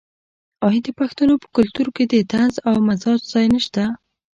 [0.67, 3.83] آیا د پښتنو په کلتور کې د طنز او مزاح ځای نشته؟